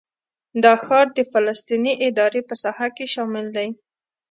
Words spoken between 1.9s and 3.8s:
ادارې په ساحه کې شامل دی.